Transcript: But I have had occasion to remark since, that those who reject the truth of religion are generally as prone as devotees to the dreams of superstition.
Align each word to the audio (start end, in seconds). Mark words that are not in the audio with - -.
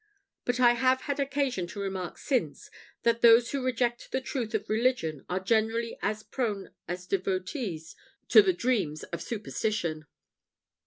But 0.45 0.59
I 0.59 0.71
have 0.73 1.01
had 1.01 1.19
occasion 1.19 1.67
to 1.67 1.79
remark 1.79 2.17
since, 2.17 2.71
that 3.03 3.21
those 3.21 3.51
who 3.51 3.63
reject 3.63 4.11
the 4.11 4.19
truth 4.19 4.55
of 4.55 4.67
religion 4.67 5.23
are 5.29 5.39
generally 5.39 5.95
as 6.01 6.23
prone 6.23 6.71
as 6.87 7.05
devotees 7.05 7.95
to 8.29 8.41
the 8.41 8.51
dreams 8.51 9.03
of 9.03 9.21
superstition. 9.21 10.07